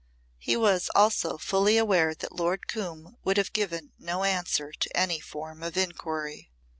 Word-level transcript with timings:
He 0.39 0.57
was 0.57 0.89
also 0.95 1.37
fully 1.37 1.77
aware 1.77 2.15
that 2.15 2.31
Lord 2.35 2.67
Coombe 2.67 3.17
would 3.23 3.37
have 3.37 3.53
given 3.53 3.91
no 3.99 4.23
answer 4.23 4.71
to 4.71 4.97
any 4.97 5.19
form 5.19 5.61
of 5.61 5.77
inquiry. 5.77 6.49